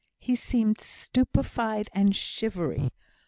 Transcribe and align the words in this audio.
He 0.17 0.35
seemed 0.35 0.81
stupified 0.81 1.91
and 1.93 2.15
shivery. 2.15 2.89